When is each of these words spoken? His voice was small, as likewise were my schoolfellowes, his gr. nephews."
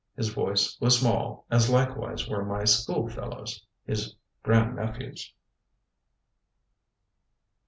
His 0.17 0.29
voice 0.29 0.79
was 0.81 0.99
small, 0.99 1.45
as 1.51 1.69
likewise 1.69 2.27
were 2.27 2.43
my 2.43 2.65
schoolfellowes, 2.65 3.63
his 3.85 4.15
gr. 4.41 4.53
nephews." 4.55 5.31